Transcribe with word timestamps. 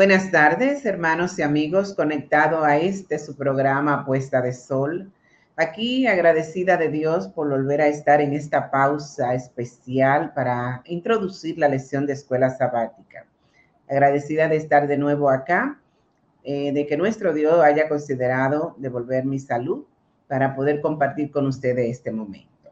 Buenas 0.00 0.30
tardes, 0.30 0.86
hermanos 0.86 1.38
y 1.38 1.42
amigos, 1.42 1.92
conectado 1.92 2.64
a 2.64 2.78
este 2.78 3.18
su 3.18 3.36
programa 3.36 4.06
Puesta 4.06 4.40
de 4.40 4.54
Sol. 4.54 5.12
Aquí 5.56 6.06
agradecida 6.06 6.78
de 6.78 6.88
Dios 6.88 7.28
por 7.28 7.50
volver 7.50 7.82
a 7.82 7.86
estar 7.86 8.22
en 8.22 8.32
esta 8.32 8.70
pausa 8.70 9.34
especial 9.34 10.32
para 10.32 10.80
introducir 10.86 11.58
la 11.58 11.68
lección 11.68 12.06
de 12.06 12.14
escuela 12.14 12.48
sabática. 12.48 13.26
Agradecida 13.90 14.48
de 14.48 14.56
estar 14.56 14.88
de 14.88 14.96
nuevo 14.96 15.28
acá, 15.28 15.78
eh, 16.44 16.72
de 16.72 16.86
que 16.86 16.96
nuestro 16.96 17.34
Dios 17.34 17.62
haya 17.62 17.86
considerado 17.86 18.74
devolver 18.78 19.26
mi 19.26 19.38
salud 19.38 19.84
para 20.28 20.56
poder 20.56 20.80
compartir 20.80 21.30
con 21.30 21.46
ustedes 21.46 21.90
este 21.90 22.10
momento. 22.10 22.70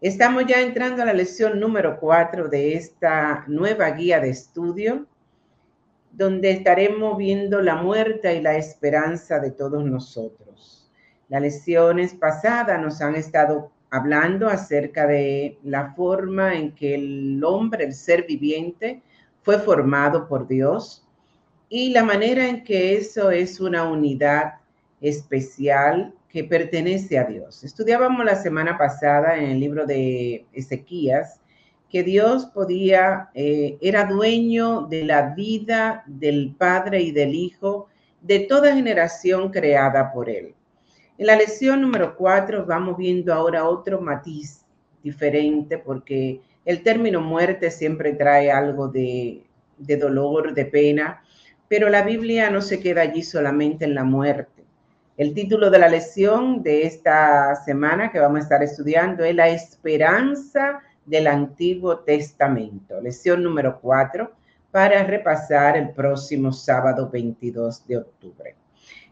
Estamos 0.00 0.46
ya 0.46 0.62
entrando 0.62 1.02
a 1.02 1.04
la 1.04 1.12
lección 1.12 1.60
número 1.60 2.00
4 2.00 2.48
de 2.48 2.72
esta 2.72 3.44
nueva 3.48 3.90
guía 3.90 4.18
de 4.18 4.30
estudio 4.30 5.06
donde 6.18 6.50
estaremos 6.50 7.16
viendo 7.16 7.62
la 7.62 7.76
muerte 7.76 8.34
y 8.34 8.42
la 8.42 8.56
esperanza 8.56 9.38
de 9.38 9.52
todos 9.52 9.84
nosotros. 9.84 10.90
Las 11.28 11.40
lecciones 11.40 12.12
pasadas 12.12 12.82
nos 12.82 13.00
han 13.00 13.14
estado 13.14 13.70
hablando 13.88 14.48
acerca 14.48 15.06
de 15.06 15.58
la 15.62 15.94
forma 15.94 16.56
en 16.56 16.74
que 16.74 16.96
el 16.96 17.44
hombre, 17.44 17.84
el 17.84 17.94
ser 17.94 18.26
viviente, 18.26 19.00
fue 19.42 19.60
formado 19.60 20.26
por 20.26 20.48
Dios 20.48 21.06
y 21.68 21.90
la 21.90 22.02
manera 22.02 22.48
en 22.48 22.64
que 22.64 22.96
eso 22.96 23.30
es 23.30 23.60
una 23.60 23.88
unidad 23.88 24.54
especial 25.00 26.12
que 26.28 26.42
pertenece 26.42 27.16
a 27.16 27.24
Dios. 27.26 27.62
Estudiábamos 27.62 28.24
la 28.24 28.34
semana 28.34 28.76
pasada 28.76 29.36
en 29.36 29.50
el 29.50 29.60
libro 29.60 29.86
de 29.86 30.46
Ezequías 30.52 31.40
que 31.90 32.02
Dios 32.02 32.46
podía, 32.46 33.30
eh, 33.34 33.78
era 33.80 34.04
dueño 34.04 34.82
de 34.82 35.04
la 35.04 35.34
vida 35.34 36.04
del 36.06 36.54
Padre 36.56 37.00
y 37.00 37.12
del 37.12 37.34
Hijo, 37.34 37.88
de 38.20 38.40
toda 38.40 38.74
generación 38.74 39.50
creada 39.50 40.12
por 40.12 40.28
Él. 40.28 40.54
En 41.16 41.26
la 41.26 41.36
lección 41.36 41.80
número 41.80 42.16
cuatro 42.16 42.66
vamos 42.66 42.96
viendo 42.96 43.32
ahora 43.32 43.68
otro 43.68 44.00
matiz 44.00 44.64
diferente 45.02 45.78
porque 45.78 46.40
el 46.64 46.82
término 46.82 47.20
muerte 47.20 47.70
siempre 47.70 48.12
trae 48.12 48.52
algo 48.52 48.88
de, 48.88 49.44
de 49.78 49.96
dolor, 49.96 50.54
de 50.54 50.66
pena, 50.66 51.22
pero 51.68 51.88
la 51.88 52.02
Biblia 52.02 52.50
no 52.50 52.60
se 52.60 52.80
queda 52.80 53.02
allí 53.02 53.22
solamente 53.22 53.84
en 53.84 53.94
la 53.94 54.04
muerte. 54.04 54.64
El 55.16 55.34
título 55.34 55.70
de 55.70 55.78
la 55.78 55.88
lección 55.88 56.62
de 56.62 56.86
esta 56.86 57.56
semana 57.64 58.12
que 58.12 58.20
vamos 58.20 58.40
a 58.40 58.42
estar 58.42 58.62
estudiando 58.62 59.24
es 59.24 59.34
La 59.34 59.48
esperanza 59.48 60.80
del 61.08 61.26
Antiguo 61.26 62.00
Testamento, 62.00 63.00
lección 63.00 63.42
número 63.42 63.80
4, 63.80 64.30
para 64.70 65.02
repasar 65.04 65.76
el 65.76 65.90
próximo 65.90 66.52
sábado 66.52 67.08
22 67.10 67.86
de 67.86 67.96
octubre. 67.96 68.56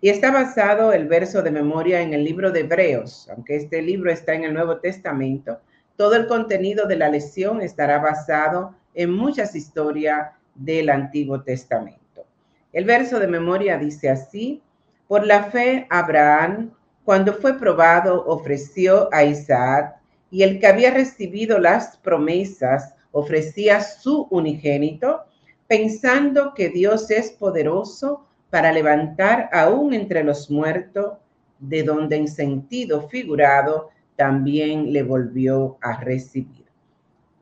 Y 0.00 0.10
está 0.10 0.30
basado 0.30 0.92
el 0.92 1.08
verso 1.08 1.42
de 1.42 1.50
memoria 1.50 2.02
en 2.02 2.12
el 2.12 2.22
libro 2.22 2.52
de 2.52 2.60
Hebreos, 2.60 3.28
aunque 3.30 3.56
este 3.56 3.80
libro 3.80 4.10
está 4.10 4.34
en 4.34 4.44
el 4.44 4.54
Nuevo 4.54 4.76
Testamento, 4.78 5.58
todo 5.96 6.14
el 6.16 6.26
contenido 6.26 6.86
de 6.86 6.96
la 6.96 7.08
lección 7.08 7.62
estará 7.62 7.98
basado 7.98 8.74
en 8.94 9.10
muchas 9.10 9.54
historias 9.54 10.32
del 10.54 10.90
Antiguo 10.90 11.42
Testamento. 11.42 12.26
El 12.72 12.84
verso 12.84 13.18
de 13.18 13.26
memoria 13.26 13.78
dice 13.78 14.10
así, 14.10 14.62
por 15.08 15.26
la 15.26 15.44
fe 15.44 15.86
Abraham, 15.88 16.72
cuando 17.04 17.32
fue 17.32 17.58
probado, 17.58 18.26
ofreció 18.26 19.08
a 19.12 19.24
Isaac 19.24 19.96
y 20.36 20.42
el 20.42 20.60
que 20.60 20.66
había 20.66 20.90
recibido 20.90 21.58
las 21.58 21.96
promesas 21.96 22.94
ofrecía 23.10 23.80
su 23.80 24.28
unigénito, 24.28 25.24
pensando 25.66 26.52
que 26.52 26.68
Dios 26.68 27.10
es 27.10 27.30
poderoso 27.30 28.26
para 28.50 28.70
levantar 28.70 29.48
aún 29.50 29.94
entre 29.94 30.22
los 30.22 30.50
muertos, 30.50 31.14
de 31.58 31.82
donde 31.84 32.16
en 32.16 32.28
sentido 32.28 33.08
figurado 33.08 33.88
también 34.14 34.92
le 34.92 35.02
volvió 35.02 35.78
a 35.80 35.98
recibir. 36.02 36.66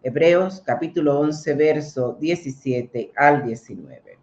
Hebreos 0.00 0.62
capítulo 0.64 1.18
11, 1.18 1.54
verso 1.54 2.16
17 2.20 3.10
al 3.16 3.44
19. 3.44 4.18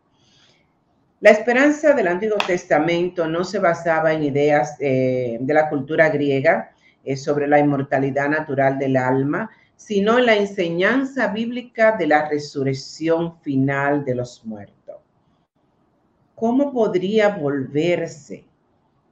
La 1.19 1.31
esperanza 1.31 1.91
del 1.91 2.07
Antiguo 2.07 2.37
Testamento 2.37 3.27
no 3.27 3.43
se 3.43 3.59
basaba 3.59 4.13
en 4.13 4.23
ideas 4.23 4.77
eh, 4.79 5.39
de 5.41 5.53
la 5.53 5.67
cultura 5.67 6.07
griega, 6.07 6.71
sobre 7.15 7.47
la 7.47 7.59
inmortalidad 7.59 8.29
natural 8.29 8.77
del 8.77 8.97
alma, 8.97 9.49
sino 9.75 10.19
en 10.19 10.27
la 10.27 10.35
enseñanza 10.35 11.27
bíblica 11.27 11.97
de 11.97 12.07
la 12.07 12.29
resurrección 12.29 13.39
final 13.41 14.05
de 14.05 14.15
los 14.15 14.45
muertos. 14.45 14.97
¿Cómo 16.35 16.71
podría 16.71 17.29
volverse 17.29 18.45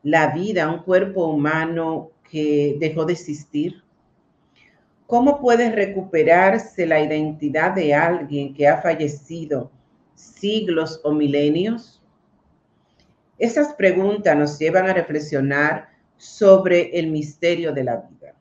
la 0.04 0.28
vida 0.28 0.66
a 0.66 0.72
un 0.72 0.84
cuerpo 0.84 1.28
humano 1.28 2.12
que 2.30 2.78
dejó 2.80 3.06
de 3.06 3.14
existir? 3.14 3.84
¿Cómo 5.08 5.42
puede 5.42 5.72
recuperarse 5.72 6.86
la 6.86 7.00
identidad 7.00 7.72
de 7.72 7.96
alguien 7.96 8.54
que 8.54 8.68
ha 8.68 8.80
fallecido 8.80 9.72
siglos 10.14 11.02
o 11.04 11.12
milenios? 11.12 12.00
Esas 13.40 13.74
preguntas 13.74 14.38
nos 14.38 14.60
llevan 14.60 14.88
a 14.88 14.94
reflexionar 14.94 15.89
sobre 16.20 17.00
el 17.00 17.08
misterio 17.08 17.72
de 17.72 17.84
la 17.86 17.96
vida. 17.96 18.36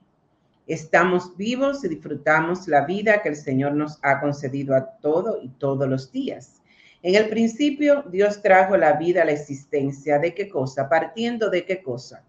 Estamos 0.66 1.34
vivos 1.36 1.84
y 1.84 1.88
disfrutamos 1.88 2.66
la 2.66 2.84
vida 2.84 3.22
que 3.22 3.30
el 3.30 3.36
Señor 3.36 3.72
nos 3.72 3.98
ha 4.02 4.20
concedido 4.20 4.74
a 4.74 4.84
todo 4.84 5.40
y 5.40 5.48
todos 5.48 5.88
los 5.88 6.12
días. 6.12 6.60
En 7.02 7.14
el 7.14 7.28
principio, 7.28 8.02
Dios 8.10 8.42
trajo 8.42 8.76
la 8.76 8.94
vida 8.94 9.22
a 9.22 9.24
la 9.24 9.32
existencia. 9.32 10.18
¿De 10.18 10.34
qué 10.34 10.48
cosa? 10.48 10.88
Partiendo 10.88 11.48
de 11.48 11.64
qué 11.64 11.80
cosa? 11.80 12.24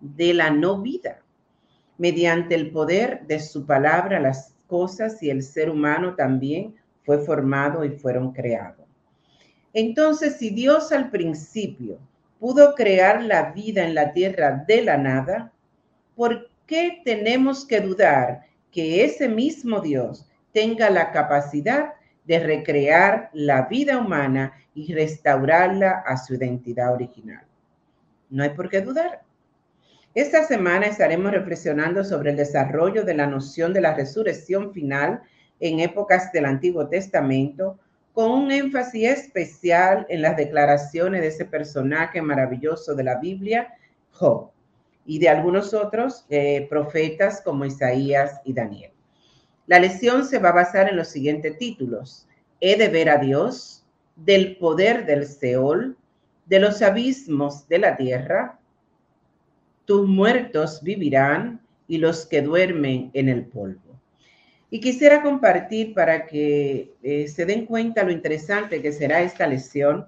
De 0.00 0.32
la 0.32 0.50
no 0.50 0.80
vida. 0.80 1.20
Mediante 1.98 2.54
el 2.54 2.70
poder 2.70 3.26
de 3.26 3.38
su 3.38 3.66
palabra, 3.66 4.18
las 4.18 4.54
cosas 4.66 5.22
y 5.22 5.28
el 5.28 5.42
ser 5.42 5.68
humano 5.68 6.14
también 6.14 6.74
fue 7.04 7.18
formado 7.18 7.84
y 7.84 7.90
fueron 7.90 8.32
creados. 8.32 8.86
Entonces, 9.74 10.38
si 10.38 10.50
Dios 10.50 10.90
al 10.90 11.10
principio 11.10 11.98
pudo 12.40 12.74
crear 12.74 13.22
la 13.22 13.52
vida 13.52 13.84
en 13.84 13.94
la 13.94 14.12
tierra 14.12 14.64
de 14.66 14.82
la 14.82 14.96
nada, 14.96 15.52
¿por 16.16 16.48
qué 16.66 17.02
tenemos 17.04 17.66
que 17.66 17.80
dudar 17.80 18.46
que 18.72 19.04
ese 19.04 19.28
mismo 19.28 19.80
Dios 19.80 20.26
tenga 20.52 20.88
la 20.90 21.12
capacidad 21.12 21.92
de 22.24 22.38
recrear 22.40 23.28
la 23.34 23.66
vida 23.66 23.98
humana 23.98 24.54
y 24.74 24.92
restaurarla 24.94 26.02
a 26.06 26.16
su 26.16 26.34
identidad 26.34 26.92
original? 26.94 27.44
No 28.30 28.42
hay 28.42 28.50
por 28.50 28.70
qué 28.70 28.80
dudar. 28.80 29.22
Esta 30.14 30.44
semana 30.44 30.86
estaremos 30.86 31.30
reflexionando 31.30 32.02
sobre 32.02 32.30
el 32.30 32.36
desarrollo 32.36 33.04
de 33.04 33.14
la 33.14 33.26
noción 33.26 33.72
de 33.72 33.82
la 33.82 33.94
resurrección 33.94 34.72
final 34.72 35.22
en 35.60 35.80
épocas 35.80 36.32
del 36.32 36.46
Antiguo 36.46 36.88
Testamento, 36.88 37.78
con 38.12 38.30
un 38.30 38.50
énfasis 38.50 39.08
especial 39.08 40.06
en 40.08 40.22
las 40.22 40.36
declaraciones 40.36 41.20
de 41.20 41.28
ese 41.28 41.44
personaje 41.44 42.20
maravilloso 42.20 42.94
de 42.94 43.04
la 43.04 43.16
Biblia, 43.18 43.74
Job, 44.12 44.50
y 45.06 45.18
de 45.18 45.28
algunos 45.28 45.72
otros 45.74 46.26
eh, 46.28 46.66
profetas 46.68 47.40
como 47.42 47.64
Isaías 47.64 48.40
y 48.44 48.52
Daniel. 48.52 48.92
La 49.66 49.78
lección 49.78 50.24
se 50.24 50.38
va 50.38 50.50
a 50.50 50.54
basar 50.54 50.88
en 50.88 50.96
los 50.96 51.08
siguientes 51.08 51.56
títulos. 51.58 52.26
He 52.60 52.76
de 52.76 52.88
ver 52.88 53.08
a 53.08 53.18
Dios, 53.18 53.86
del 54.16 54.56
poder 54.56 55.06
del 55.06 55.26
Seol, 55.26 55.96
de 56.46 56.58
los 56.58 56.82
abismos 56.82 57.68
de 57.68 57.78
la 57.78 57.96
tierra. 57.96 58.58
Tus 59.84 60.08
muertos 60.08 60.82
vivirán 60.82 61.60
y 61.86 61.98
los 61.98 62.26
que 62.26 62.42
duermen 62.42 63.10
en 63.14 63.28
el 63.28 63.46
polvo. 63.46 63.89
Y 64.70 64.80
quisiera 64.80 65.22
compartir 65.22 65.94
para 65.94 66.26
que 66.26 66.94
eh, 67.02 67.26
se 67.26 67.44
den 67.44 67.66
cuenta 67.66 68.04
lo 68.04 68.12
interesante 68.12 68.80
que 68.80 68.92
será 68.92 69.20
esta 69.20 69.46
lección, 69.48 70.06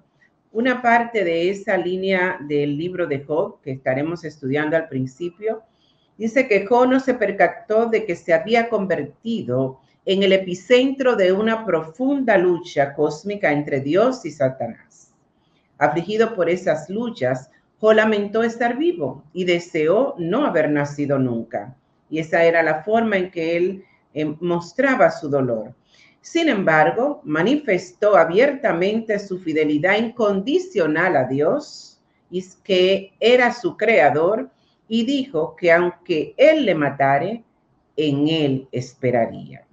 una 0.53 0.81
parte 0.81 1.25
de 1.25 1.51
esa 1.51 1.77
línea 1.77 2.39
del 2.47 2.77
libro 2.77 3.07
de 3.07 3.25
Job 3.25 3.61
que 3.61 3.73
estaremos 3.73 4.25
estudiando 4.25 4.77
al 4.77 4.89
principio. 4.89 5.63
Dice 6.17 6.47
que 6.47 6.65
Job 6.65 6.89
no 6.89 7.01
se 7.01 7.15
percató 7.15 7.87
de 7.87 8.05
que 8.05 8.15
se 8.15 8.33
había 8.33 8.69
convertido 8.69 9.81
en 10.05 10.23
el 10.23 10.33
epicentro 10.33 11.17
de 11.17 11.33
una 11.33 11.65
profunda 11.65 12.39
lucha 12.39 12.95
cósmica 12.95 13.51
entre 13.51 13.81
Dios 13.81 14.25
y 14.25 14.31
Satanás. 14.31 15.13
Afligido 15.79 16.35
por 16.37 16.49
esas 16.49 16.89
luchas, 16.89 17.51
Job 17.81 17.95
lamentó 17.95 18.45
estar 18.45 18.77
vivo 18.77 19.25
y 19.33 19.45
deseó 19.45 20.15
no 20.19 20.47
haber 20.47 20.71
nacido 20.71 21.19
nunca. 21.19 21.75
Y 22.09 22.21
esa 22.21 22.45
era 22.45 22.63
la 22.63 22.85
forma 22.85 23.17
en 23.17 23.31
que 23.31 23.57
él 23.57 23.85
eh, 24.15 24.25
mostraba 24.41 25.11
su 25.11 25.29
dolor. 25.29 25.75
Sin 26.21 26.49
embargo, 26.49 27.21
manifestó 27.25 28.17
abiertamente 28.17 29.19
su 29.19 29.39
fidelidad 29.39 29.99
incondicional 29.99 31.17
a 31.17 31.25
Dios 31.25 32.01
y 32.31 32.45
que 32.63 33.13
era 33.19 33.53
su 33.53 33.77
creador 33.77 34.49
y 34.89 35.05
dijo 35.05 35.57
que 35.57 35.73
aunque 35.73 36.35
él 36.37 36.65
le 36.65 36.75
matare, 36.75 37.45
en 37.97 38.29
él 38.29 38.69
esperaría. 38.73 39.67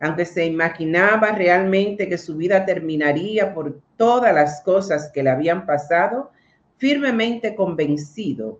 aunque 0.00 0.24
se 0.24 0.44
imaginaba 0.44 1.32
realmente 1.32 2.08
que 2.08 2.18
su 2.18 2.36
vida 2.36 2.66
terminaría 2.66 3.54
por 3.54 3.80
todas 3.96 4.34
las 4.34 4.60
cosas 4.60 5.10
que 5.14 5.22
le 5.22 5.30
habían 5.30 5.64
pasado, 5.64 6.30
firmemente 6.76 7.54
convencido, 7.54 8.58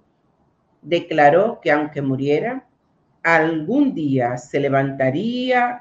declaró 0.80 1.60
que 1.60 1.70
aunque 1.70 2.00
muriera, 2.00 2.66
algún 3.24 3.94
día 3.94 4.36
se 4.36 4.60
levantaría 4.60 5.80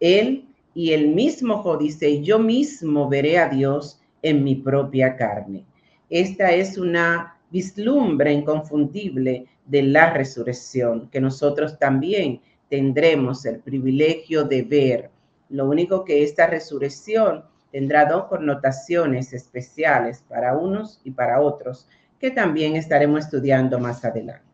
él 0.00 0.46
y 0.74 0.92
el 0.92 1.08
mismo 1.08 1.76
dice, 1.76 2.22
yo 2.22 2.38
mismo 2.38 3.08
veré 3.08 3.38
a 3.38 3.48
Dios 3.48 4.00
en 4.22 4.42
mi 4.42 4.56
propia 4.56 5.16
carne. 5.16 5.64
Esta 6.08 6.52
es 6.52 6.78
una 6.78 7.36
vislumbre 7.50 8.32
inconfundible 8.32 9.46
de 9.66 9.82
la 9.82 10.12
resurrección 10.12 11.08
que 11.10 11.20
nosotros 11.20 11.78
también 11.78 12.40
tendremos 12.70 13.44
el 13.44 13.58
privilegio 13.60 14.44
de 14.44 14.62
ver. 14.62 15.10
Lo 15.50 15.68
único 15.68 16.04
que 16.04 16.22
esta 16.22 16.46
resurrección 16.46 17.44
tendrá 17.70 18.06
dos 18.06 18.24
connotaciones 18.24 19.32
especiales 19.32 20.24
para 20.26 20.56
unos 20.56 21.00
y 21.04 21.10
para 21.10 21.40
otros, 21.40 21.86
que 22.18 22.30
también 22.30 22.76
estaremos 22.76 23.24
estudiando 23.24 23.78
más 23.78 24.04
adelante. 24.04 24.47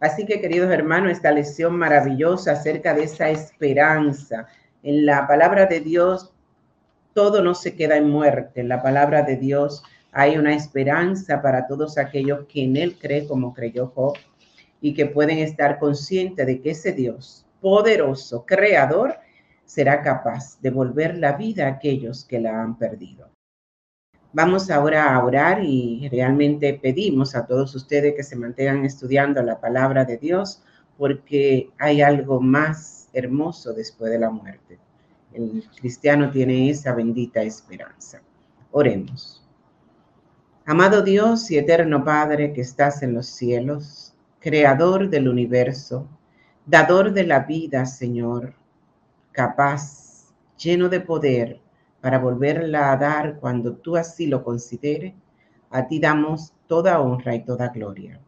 Así 0.00 0.26
que, 0.26 0.40
queridos 0.40 0.70
hermanos, 0.70 1.12
esta 1.12 1.30
lección 1.30 1.76
maravillosa 1.76 2.52
acerca 2.52 2.94
de 2.94 3.04
esa 3.04 3.30
esperanza. 3.30 4.46
En 4.82 5.06
la 5.06 5.26
palabra 5.26 5.66
de 5.66 5.80
Dios, 5.80 6.32
todo 7.14 7.42
no 7.42 7.54
se 7.54 7.74
queda 7.74 7.96
en 7.96 8.10
muerte. 8.10 8.60
En 8.60 8.68
la 8.68 8.82
palabra 8.82 9.22
de 9.22 9.36
Dios 9.36 9.82
hay 10.12 10.36
una 10.36 10.54
esperanza 10.54 11.40
para 11.42 11.66
todos 11.66 11.96
aquellos 11.98 12.46
que 12.46 12.64
en 12.64 12.76
Él 12.76 12.98
creen 12.98 13.26
como 13.26 13.54
creyó 13.54 13.88
Job 13.94 14.14
y 14.80 14.94
que 14.94 15.06
pueden 15.06 15.38
estar 15.38 15.78
conscientes 15.78 16.46
de 16.46 16.60
que 16.60 16.70
ese 16.70 16.92
Dios 16.92 17.46
poderoso, 17.60 18.44
creador, 18.44 19.16
será 19.64 20.02
capaz 20.02 20.60
de 20.60 20.70
volver 20.70 21.16
la 21.16 21.32
vida 21.32 21.66
a 21.66 21.70
aquellos 21.70 22.24
que 22.24 22.38
la 22.38 22.62
han 22.62 22.76
perdido. 22.76 23.33
Vamos 24.36 24.68
ahora 24.68 25.14
a 25.14 25.24
orar 25.24 25.62
y 25.62 26.08
realmente 26.08 26.74
pedimos 26.74 27.36
a 27.36 27.46
todos 27.46 27.72
ustedes 27.76 28.16
que 28.16 28.24
se 28.24 28.34
mantengan 28.34 28.84
estudiando 28.84 29.40
la 29.44 29.60
palabra 29.60 30.04
de 30.04 30.16
Dios 30.18 30.60
porque 30.98 31.70
hay 31.78 32.02
algo 32.02 32.40
más 32.40 33.08
hermoso 33.12 33.72
después 33.72 34.10
de 34.10 34.18
la 34.18 34.30
muerte. 34.30 34.80
El 35.32 35.64
cristiano 35.78 36.32
tiene 36.32 36.68
esa 36.68 36.92
bendita 36.92 37.42
esperanza. 37.42 38.22
Oremos. 38.72 39.40
Amado 40.66 41.02
Dios 41.02 41.48
y 41.52 41.58
eterno 41.58 42.02
Padre 42.02 42.52
que 42.52 42.62
estás 42.62 43.04
en 43.04 43.14
los 43.14 43.26
cielos, 43.26 44.16
creador 44.40 45.10
del 45.10 45.28
universo, 45.28 46.08
dador 46.66 47.12
de 47.12 47.22
la 47.22 47.40
vida, 47.40 47.86
Señor, 47.86 48.54
capaz, 49.30 50.32
lleno 50.58 50.88
de 50.88 50.98
poder, 50.98 51.60
para 52.04 52.18
volverla 52.18 52.92
a 52.92 52.98
dar 52.98 53.40
cuando 53.40 53.76
tú 53.76 53.96
así 53.96 54.26
lo 54.26 54.44
considere, 54.44 55.14
a 55.70 55.88
ti 55.88 55.98
damos 55.98 56.52
toda 56.66 57.00
honra 57.00 57.34
y 57.34 57.46
toda 57.46 57.68
gloria. 57.68 58.20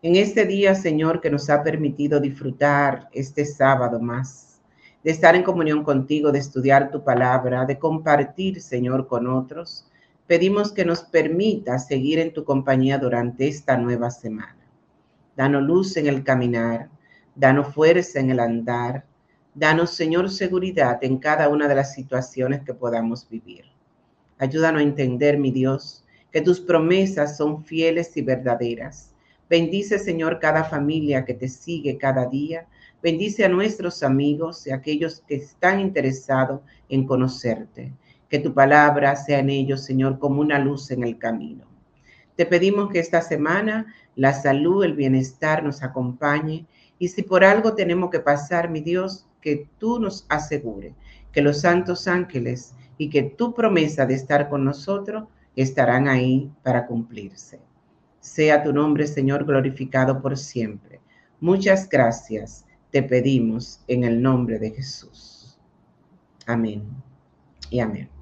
En 0.00 0.16
este 0.16 0.46
día, 0.46 0.74
Señor, 0.74 1.20
que 1.20 1.28
nos 1.28 1.50
ha 1.50 1.62
permitido 1.62 2.20
disfrutar 2.20 3.10
este 3.12 3.44
sábado 3.44 4.00
más, 4.00 4.62
de 5.04 5.10
estar 5.10 5.36
en 5.36 5.42
comunión 5.42 5.84
contigo, 5.84 6.32
de 6.32 6.38
estudiar 6.38 6.90
tu 6.90 7.04
palabra, 7.04 7.66
de 7.66 7.78
compartir, 7.78 8.62
Señor, 8.62 9.06
con 9.06 9.26
otros, 9.26 9.86
pedimos 10.26 10.72
que 10.72 10.86
nos 10.86 11.02
permita 11.02 11.78
seguir 11.78 12.18
en 12.18 12.32
tu 12.32 12.44
compañía 12.44 12.96
durante 12.96 13.46
esta 13.46 13.76
nueva 13.76 14.10
semana. 14.10 14.56
Danos 15.36 15.62
luz 15.62 15.98
en 15.98 16.06
el 16.06 16.24
caminar, 16.24 16.88
danos 17.34 17.74
fuerza 17.74 18.20
en 18.20 18.30
el 18.30 18.40
andar, 18.40 19.04
Danos, 19.58 19.92
Señor, 19.92 20.28
seguridad 20.28 20.98
en 21.00 21.16
cada 21.16 21.48
una 21.48 21.66
de 21.66 21.74
las 21.74 21.94
situaciones 21.94 22.60
que 22.60 22.74
podamos 22.74 23.26
vivir. 23.26 23.64
Ayúdanos 24.36 24.80
a 24.80 24.84
entender, 24.84 25.38
mi 25.38 25.50
Dios, 25.50 26.04
que 26.30 26.42
tus 26.42 26.60
promesas 26.60 27.38
son 27.38 27.64
fieles 27.64 28.14
y 28.18 28.20
verdaderas. 28.20 29.14
Bendice, 29.48 29.98
Señor, 29.98 30.40
cada 30.40 30.64
familia 30.64 31.24
que 31.24 31.32
te 31.32 31.48
sigue 31.48 31.96
cada 31.96 32.26
día. 32.26 32.66
Bendice 33.02 33.46
a 33.46 33.48
nuestros 33.48 34.02
amigos 34.02 34.66
y 34.66 34.72
a 34.72 34.74
aquellos 34.74 35.22
que 35.26 35.36
están 35.36 35.80
interesados 35.80 36.60
en 36.90 37.06
conocerte. 37.06 37.94
Que 38.28 38.40
tu 38.40 38.52
palabra 38.52 39.16
sea 39.16 39.38
en 39.38 39.48
ellos, 39.48 39.84
Señor, 39.84 40.18
como 40.18 40.42
una 40.42 40.58
luz 40.58 40.90
en 40.90 41.02
el 41.02 41.16
camino. 41.16 41.64
Te 42.36 42.44
pedimos 42.44 42.90
que 42.90 42.98
esta 42.98 43.22
semana 43.22 43.86
la 44.16 44.34
salud, 44.34 44.84
el 44.84 44.92
bienestar 44.92 45.64
nos 45.64 45.82
acompañe. 45.82 46.66
Y 46.98 47.08
si 47.08 47.22
por 47.22 47.42
algo 47.42 47.74
tenemos 47.74 48.10
que 48.10 48.20
pasar, 48.20 48.68
mi 48.68 48.82
Dios, 48.82 49.26
que 49.46 49.68
tú 49.78 50.00
nos 50.00 50.26
asegures 50.28 50.92
que 51.30 51.40
los 51.40 51.60
santos 51.60 52.08
ángeles 52.08 52.74
y 52.98 53.08
que 53.08 53.22
tu 53.22 53.54
promesa 53.54 54.04
de 54.04 54.14
estar 54.14 54.48
con 54.48 54.64
nosotros 54.64 55.28
estarán 55.54 56.08
ahí 56.08 56.50
para 56.64 56.84
cumplirse. 56.84 57.60
Sea 58.18 58.64
tu 58.64 58.72
nombre, 58.72 59.06
Señor, 59.06 59.44
glorificado 59.44 60.20
por 60.20 60.36
siempre. 60.36 60.98
Muchas 61.38 61.88
gracias 61.88 62.66
te 62.90 63.04
pedimos 63.04 63.84
en 63.86 64.02
el 64.02 64.20
nombre 64.20 64.58
de 64.58 64.72
Jesús. 64.72 65.56
Amén 66.44 66.82
y 67.70 67.78
amén. 67.78 68.15